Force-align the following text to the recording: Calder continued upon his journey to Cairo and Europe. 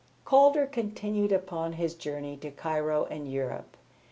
Calder 0.25 0.65
continued 0.65 1.31
upon 1.31 1.73
his 1.73 1.93
journey 1.93 2.35
to 2.37 2.49
Cairo 2.49 3.05
and 3.11 3.31
Europe. 3.31 3.77